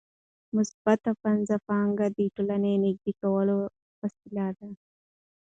مثبت 0.57 1.03
منځپانګه 1.23 2.07
د 2.17 2.19
ټولنې 2.35 2.73
نږدې 2.83 3.13
کولو 3.21 3.57
وسیله 4.01 4.47
ده. 4.57 4.69